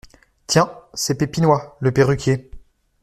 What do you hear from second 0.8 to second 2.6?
c’est Pépinois, le perruquier…